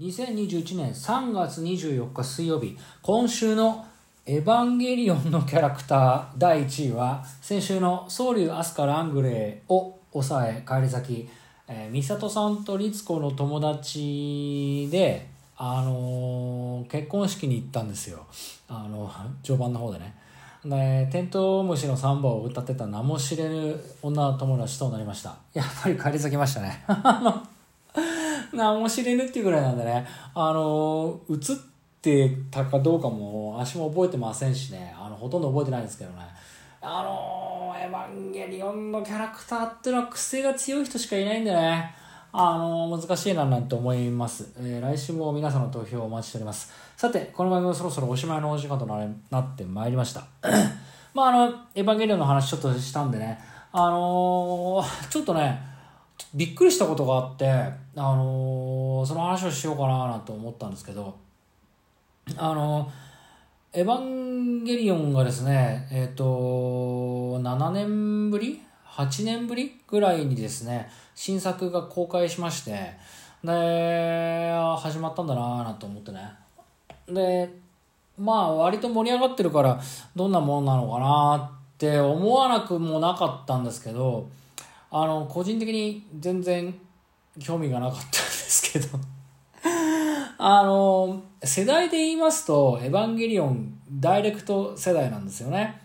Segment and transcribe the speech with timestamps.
[0.00, 3.86] 2021年3月24日水曜日、今週の
[4.26, 11.28] エヴァンゲリオンのキャラクター第1位は、先週の総龍アスカ・ラングレーを抑え、帰り先、
[11.68, 18.26] えー、美里さんと律子の友達で、あのー、結婚式に行ったんですよ。
[18.66, 19.08] あの、
[19.44, 20.16] 序盤の方でね。
[20.64, 25.36] で、テントウムシのサンバを歌ってた名も知れぬ女友達となりました。
[25.52, 26.84] やっぱり帰り咲きましたね。
[28.54, 31.36] 何も知れぬっていうぐらいなんでね、あの、映っ
[32.00, 36.18] てたかどうかも、足も覚えてませんしね、あの、ほとんど覚えてないんですけどね。
[36.86, 41.94] あのエヴァンゲリオンのキャラクターっていうのは癖が強い人しかいないんでね、
[42.30, 46.70] あの難しいななんて思います、えー、来週も皆さんの投票をお待ちしております。
[46.94, 50.26] さて、この番組はそろそろおしまいのお時間とななってまいりました。
[51.14, 53.38] まあ、あの、エヴァンゲリオンの話ちょっとしたんでね、
[53.72, 55.58] あのー、ちょっとね、
[56.34, 61.16] びっくりしたことがあって、あのー、その話をしようかななんて思ったんですけど、
[62.36, 66.24] あのー、エヴァンゲリオンがですね、えっ、ー、と、
[67.40, 72.92] 7年ぶり ?8 年ぶりぐらいにですね、新作が公開しまして、
[73.42, 76.32] で、始まったんだなぁなんて思ってね。
[77.08, 77.52] で、
[78.18, 79.80] まあ割と盛り上がってるから
[80.14, 84.28] どんなもんなのかなって思わなくもなかったんですけど、
[84.96, 86.72] あの、個人的に全然
[87.40, 88.86] 興味がなかったんですけど
[90.38, 95.80] あの、世代で言いますと、エヴァンゲリオンダイレクト世代なんですよね。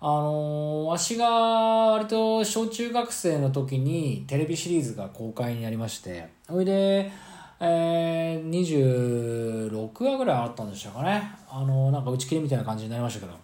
[0.00, 7.10] あの、わしが割と小中学生の時にテレビシリーズが公開になりまして、それで、
[7.58, 11.28] えー、26話ぐらいあったんでしたかね。
[11.50, 13.43] あの、なんか打ち切りみたいな感じになりましたけど。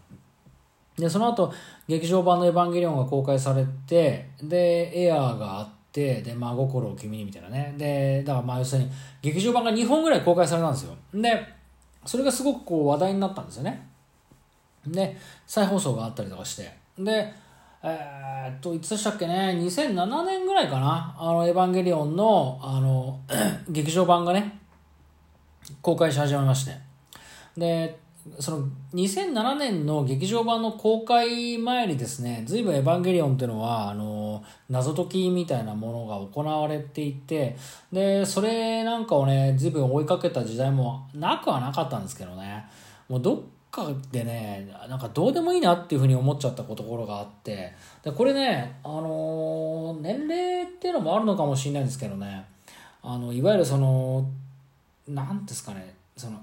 [1.00, 1.52] で、その後、
[1.88, 7.74] 劇場版のエヴァンゲリオンが公開されて、で、エアーがあって、で、真心を君にみたいなね。
[7.76, 8.90] で、だからまあ要するに、
[9.22, 10.94] 劇場版が2本ぐらい公開されたんですよ。
[11.14, 11.46] で、
[12.04, 13.88] それがすごくこう話題になったんですよね。
[14.86, 16.70] で、再放送があったりとかして。
[16.98, 17.32] で、
[17.82, 23.20] えー、っと、いつでしたっけね、2007年ぐらいかな、あの、エヴァンゲリオンの、あの、
[23.68, 24.60] 劇場版がね、
[25.82, 26.76] 公開し始めまして。
[27.56, 27.98] で、
[28.38, 37.56] その2007年の劇場版の公開前にですね、ずいぶんエヴァンゲリオンっていうのは、あの、謎解きみたいなものが行われていて、
[37.90, 42.66] で、それなんかをね、ずいぶん追いかけた時代もなくはなかったんですけどね、
[43.08, 47.72] もうどっかでね、なんかどうでもいいなっていうふうに思っちゃったところがあって、
[48.02, 52.44] で、これね、あの、年齢っていうのもあるのかもしれないんですけどね、
[53.02, 54.28] あの、いわゆるその、
[55.08, 56.38] なんですかね、その、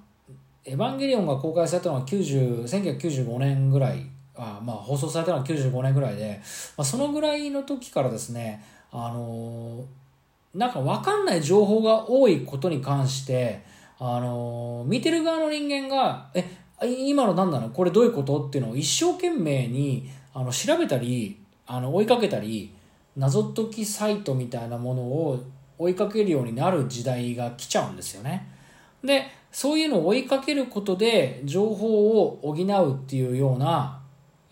[0.69, 4.05] エヴァンゲリオンが公開されたのは90 1995年ぐらい
[4.35, 6.41] あ、まあ、放送されたのは95年ぐらいで、
[6.75, 13.63] まあ、そのぐらいの時からですね、あのー、なんか分かんない情報が多いことに関して、
[13.97, 16.45] あのー、見てる側の人間が、え、
[16.85, 17.69] 今の何なの？
[17.69, 18.45] これどういうこと？
[18.45, 22.73] っていうのを一生懸命にあの調べたり、あの追いかけたり、
[23.15, 25.43] 謎解きサイトみたいなものを
[25.79, 28.47] 追いかけるようになる時代が来ちゃうんですよね。
[29.03, 29.25] で、
[29.57, 33.99] そういうのを追いかけることで情報を補うっていうような、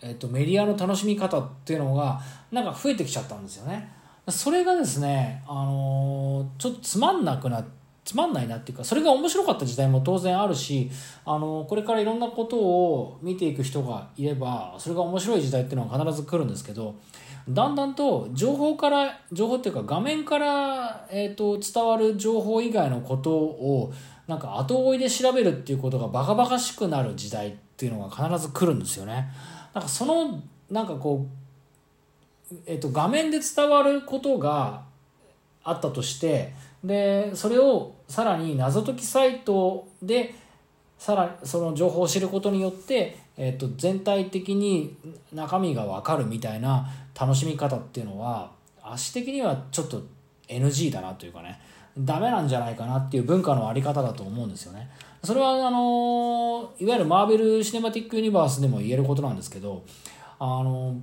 [0.02, 3.88] えっと、メディアの楽しみ方っていうのがなんか増えてきちゃったんですよね。
[4.28, 7.64] それがですね、あのー、ちょっとつまんなくな
[8.04, 10.90] つまんないなっていうかそれが面白かった時代も当然あるし、
[11.24, 16.96] あの、これからいろんなことを見ていく人がいればそれが面白い時代っていうのは必ず来るんですけど
[17.48, 23.92] だんだんと情報から情報っていうか画面から、えーと伝わる情報以外のことを
[24.26, 29.28] なんか後追いで調べるっていうことがバカバカしくなる時代っていうのが必ず来るんですよね。
[29.72, 31.26] なんかそのなんかこ
[32.50, 34.82] う、えっと、画面で伝わることが
[35.62, 40.34] あったとしてでそれをさらに謎解きサイトで
[40.98, 44.96] さらその情報を知ることによって、えっと、全体的に
[45.32, 46.88] 中身が分かるみたいな
[47.18, 50.02] 楽しみ方っていうのは足的にはちょっと
[50.48, 51.60] NG だなというかね
[51.98, 54.90] ダメなんじゃないかなっていう文化のあり方だと思うんですよね。
[55.22, 59.82] それはあのいわゆるマーベル・シネマティック・ユニバースでも言えることなんですけど
[60.38, 60.96] あの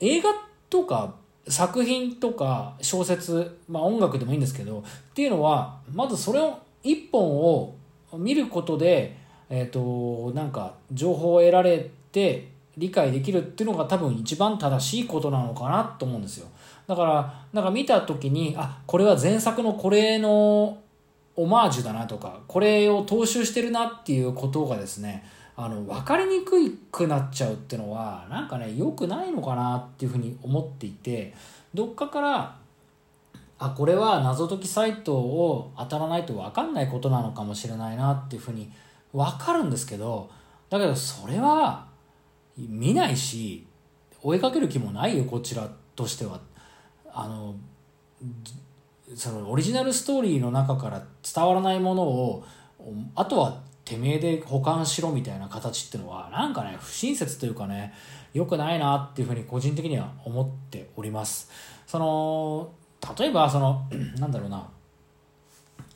[0.00, 0.30] 映画
[0.68, 1.14] とか
[1.46, 4.82] 作品とか小説、まあ、音楽でもいいんですけどっ
[5.14, 7.74] ていうのはまずそれを一本を
[8.14, 9.16] 見ることで、
[9.48, 16.48] えーと、なんか情報を得られて理解できるっていうのが多分一番正しいことなのかなと思うんですよ。
[16.90, 20.78] だから、なんか見た時に、あ、これは前作のこれの
[21.36, 31.32] オマージュだなとか、これを踏襲してるなっていうことがですね、あの、分かりにくくなっちゃうっていうのは、なんかね、良くないのかなっていうふうに思っていて、
[31.72, 32.56] どっかから、
[33.60, 38.72] あこれは謎解きサイトを当たらないと分かんないことなのかもしれないなっていうふうに
[39.12, 40.30] 分かるんですけど
[40.70, 41.86] だけどそれは
[42.56, 43.66] 見ないし
[44.22, 46.40] 追いかける気もないよこちらとしては。
[47.12, 47.54] あの
[49.14, 52.44] そのオリジナルストーリーの中から伝わらないものを
[53.14, 57.92] あとはてめえで保管しろみたいな形っていうのはなんかね不親切というかね
[58.32, 61.50] 良くないなっていうふうに個人的には思っております。
[61.86, 62.72] その
[63.18, 64.68] 例えばその なんだろうな。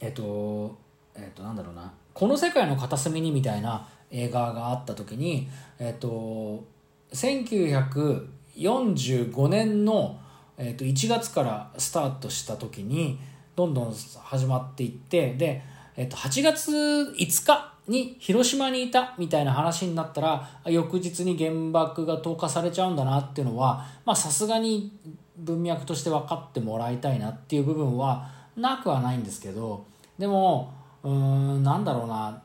[0.01, 0.77] えっと
[1.15, 1.93] えっとなんだろうな。
[2.13, 6.65] この世界の片隅にみたいな映画があった時にえっと
[7.13, 10.19] 1945年の、
[10.57, 13.19] えー、と1月からスタートした時に
[13.57, 15.63] どんどん始まっていってで、
[15.97, 24.93] えー、と8月5日に広島にいたみたいな話になったら翌日に原爆が投下されちゃうんだなっていうのはさすがに
[25.37, 29.85] 文脈として分かってもらいたいなっていう部分はなくはないんですけど
[30.19, 30.73] でも
[31.03, 32.43] うんなんだろうな。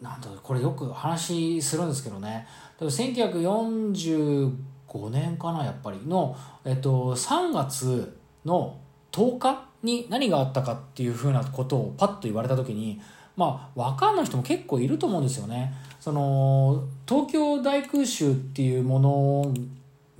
[0.00, 2.46] なんだろうこれよく話するんですけどね。
[2.78, 4.52] 1945
[4.88, 8.78] 5年かなやっぱりの、えっと、3月の
[9.12, 13.00] 10日に何があったかっていうふうなことをパッと言われた時に
[13.36, 15.72] まあ分かんない人も結構いると思うんですよね。
[16.00, 19.54] その東京大空襲っていうもの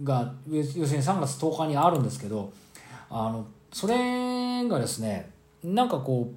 [0.04, 2.52] が要するに3月10日にあるんですけど
[3.10, 5.30] あのそれがですね
[5.62, 6.30] なんかこ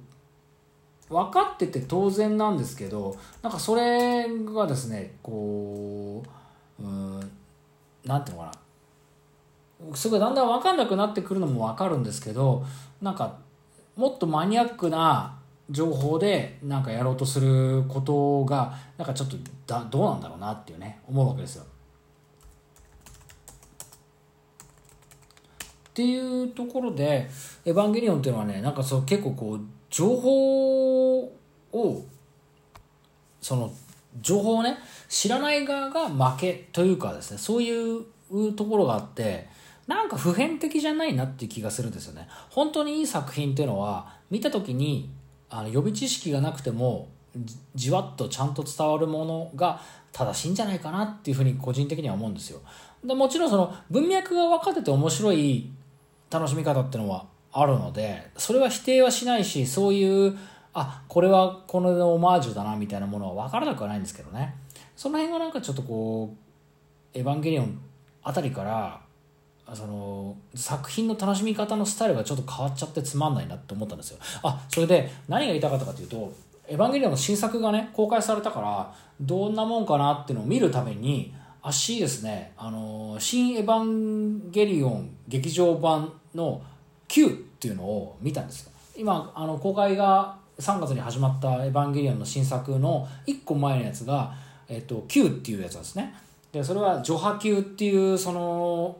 [1.10, 6.24] う分かってて当然なんですけどなんかそれがですねこ
[6.80, 7.30] ううん
[8.04, 8.52] なんていうのか
[9.90, 12.64] なすごいだんだん分かんなくなってくるのも分かるんですけど
[13.00, 13.38] なんか
[13.96, 15.38] もっとマニアックな
[15.70, 21.64] 情報でなんかやろうとすることがなんかちょっとだどうなんだろうなっていうね思うわけですよ。
[25.90, 27.28] っていうところで
[27.66, 29.60] 「エヴァンゲリオン」っていうのはねなんかそう結構こう
[29.90, 32.02] 情報を
[33.42, 33.70] その
[34.20, 34.78] 情報をね
[35.08, 38.04] 知らない側が負けというかですねそういう
[38.54, 39.48] ところがあって
[39.86, 42.28] なんか普遍的じゃないなっていう気がするんですよね。
[42.50, 45.10] 本当にいい作品っていうのは見た時に
[45.50, 47.08] あの予備知識がなくても
[47.74, 49.80] じわっとちゃんと伝わるものが
[50.12, 52.60] 正しいんじゃないかなっていうふうに個人的には思うんですよ。
[53.04, 55.70] でもちろんその文脈が分かってて面白い
[56.30, 60.38] 楽しみ方っていうのはあるのでそれは否定はしないしそういう
[60.74, 64.54] あこれはこのオマージュだなみたいなものは分からなくはないんですけどね。
[64.96, 66.36] その辺がなんかちょっとこう
[67.18, 67.80] 「エヴァンゲリオン」
[68.22, 69.00] あたりから
[69.74, 74.18] その作品の楽しみ方のスタイルがちょっと変わっちゃってつまんないなって思ったんですよ。
[74.42, 76.32] あそれで何が言いたかったかというと
[76.68, 81.34] 「エヴァンゲリオン」の新作がね公開されたからどんなもんかなっていうのを見るために
[81.64, 86.60] 足ですね、あの新エヴァンゲリオン劇場版の
[87.06, 88.72] Q っていうのを見たんですよ。
[88.96, 94.34] 今あの公開が3月に始まった「エヴァンゲリオン」の新作の1個前のやつが、
[94.68, 96.14] えっと、Q っていうやつなんですね。
[96.52, 98.96] でそれは「序波級」っていうその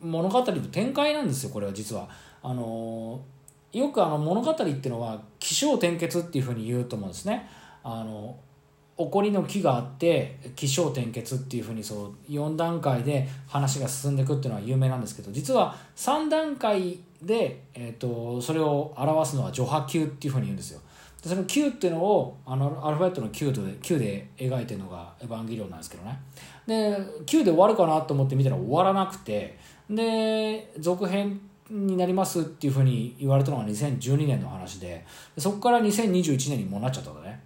[0.00, 2.08] 物語の展開なんですよこれは実は。
[2.42, 3.20] あの
[3.72, 7.48] よくあの物語っていうのは起承転結っていうふうに言うと思うんですね。
[7.82, 8.36] あの
[8.96, 20.80] 起こりの木があって起承転結っていうふうにそう4段階で話が進んでいくっていうのは有名なんですけど実は3段階で、えーと、それを表すのは序波級っていうふうに言うんですよ。
[21.24, 26.20] でその Q っていうのをあのアルファベットの Q で Q で描いてるのがエヴァンゲリオンなんですけどね
[26.66, 29.58] で Q で終わるかなと思って見たら終わらなくて
[29.88, 35.06] で続編になりますっていうふうに言われたのが2012年の話で
[35.38, 37.40] そこから2021年にもうなっちゃったんだね。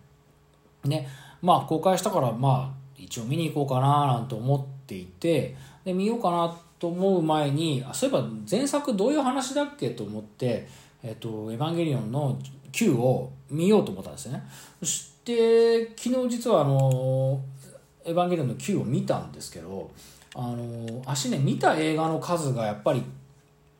[0.84, 1.08] ね
[1.40, 10.68] まあ公開したからまあ一応見に行こうかななんて思っていてで見ようかなと思う前にあそういえば前作どういう話だっけと思って
[11.02, 12.38] 「えっと、エヴァンゲリオン」の
[12.72, 14.42] Q を見ようと思ったんですね。
[14.80, 17.40] そして昨日実はあの
[18.04, 19.90] 「エヴァンゲリオン」の Q を見たんですけど
[20.34, 23.02] あの足ね見た映画の数がやっぱり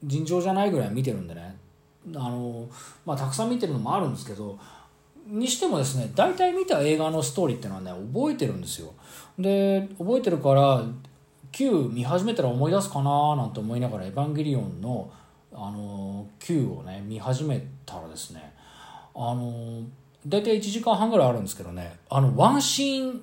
[0.04, 1.56] 尋常じゃないぐらい見てるんでね。
[2.14, 2.66] あの、
[3.04, 4.58] まあ、たくさん見てるのもあるんですけど
[5.26, 8.92] にしてもですね大体見た映画のストーリーっていうのはね覚えてるんですよ。
[9.38, 10.82] で覚えてるから
[11.52, 15.10] Q 見始めたら思い出すかななんて思いながら「エヴァンゲリオンの」
[15.52, 18.52] あの Q をね見始めたらですね
[19.14, 19.82] あの
[20.26, 23.20] 大体1時間半ぐらいあるんですけどねあのワンシーン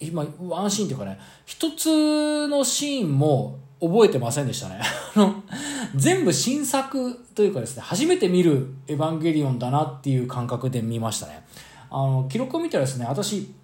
[0.00, 4.80] 今ワンシーンっていうかね一つのシーンも覚えてませんでしたね。
[5.94, 11.44] 全部新作というかですね、初めて見るエヴァンゲリオンだなっていう感覚で見ましたね。
[11.90, 13.54] あの、記録を見たらですね、私、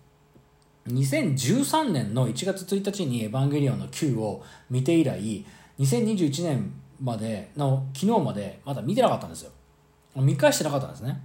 [0.89, 5.45] 2013年の1月1日にエヴァンゲリオンの9を見て以来、
[5.79, 9.51] 2021年までの昨日までまだ見てなかったんですよ。
[10.17, 11.21] 見返してなかったんですね。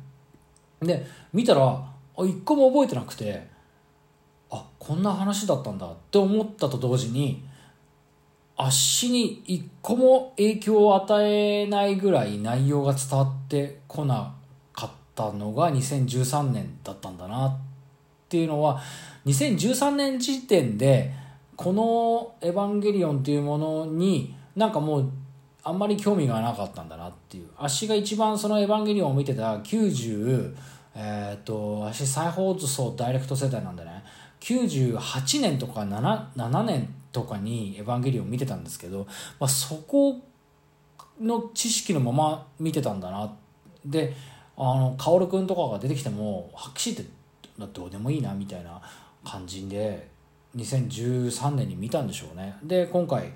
[0.82, 1.86] で見たら
[2.18, 3.48] 一個も覚えてなくて
[4.50, 7.46] あこんな話だったんだって思ったと同時に
[8.56, 14.34] 足に一個も影響を与えないぐらい内容が伝わってこな
[14.74, 17.69] かったのが2013年だったんだなって
[18.29, 18.81] ていうのは
[19.25, 21.12] 2013年時点で
[21.55, 25.12] この「エヴァンゲリオン」っていうものになんかもう
[25.63, 27.50] あんまり興味がなかったんだなっていう。
[27.57, 30.55] 足が一番その「エヴァンゲリオン」を見てた90
[30.95, 34.03] えっ、と足再放送ダイレクト世代なんでね。
[34.39, 39.05] 98年とか 7, 7年とかに「エヴァンゲリオン」見てたんですけど、
[39.39, 40.21] まあ、そこ
[41.19, 43.31] の知識のまま見てたんだな。
[43.86, 44.13] で
[44.57, 47.13] あの薫君とかが出てきてもはっきり言って
[47.68, 48.82] どうでもいいなみたいな
[49.24, 50.08] 感じで
[50.56, 53.32] 2013年に見たんでしょうねで今回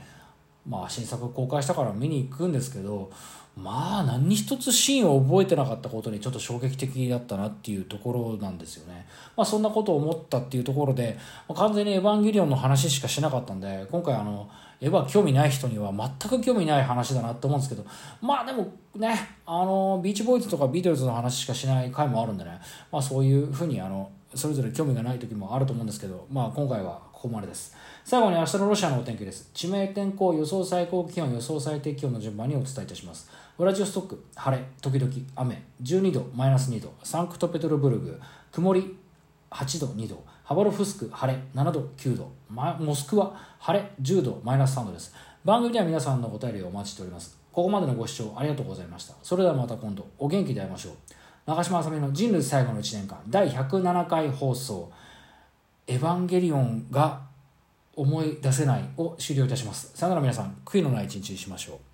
[0.68, 3.12] まあ新作公開したから見に行くんですけど
[3.56, 9.06] まあ何一つシーンを覚えてなかったことにちょっと衝撃的だったなっていうところなんですよね。
[9.38, 14.50] まあそんなことを思ったっていうところで、ま、完全にエヴァンゲリオンの話しかしなかったんで、今回あの、
[14.82, 17.86] エヴァ興味ない人には全く興味ない話だなって思うんですけど、
[18.22, 19.16] まあでもね、
[19.46, 22.60] あの、ビーチボーイズとかビートルズの話しかしない回もあるんでね、
[22.92, 27.76] まあそういうふうにあの、それぞれ興味がない時もあると思うんですけど、まあ今回はここまでです。
[28.04, 29.50] 最後に明日のロシアのお天気です。
[29.54, 33.30] 地名天候、予想最高気温、予想最低気温の順番にお伝えいたします。
[33.58, 38.20] ウラジオストック、晴れ、時々雨、12度、マイナス2度、サンクトペテルブルグ、
[38.52, 38.98] 曇り、
[39.52, 45.14] 8度、2度、ハバロフスク、晴れ、7度、9度、まモスクワ、晴れ、10度、マイナス3度です。
[45.46, 47.38] 番組では皆さんのお便りをお待ちしております。
[47.54, 49.14] ここまでのご視聴ありがとうございました。
[49.24, 50.94] それではまた今度、お元気で会いましょう。
[51.46, 54.92] 長嶋あさみの人類最後の1年間、第107回放送、
[55.88, 57.22] エヴァンゲリオンが
[57.96, 59.92] 思い出せないを終了いたします。
[59.96, 61.93] さよなら皆さん、悔いのない一日にしましょう。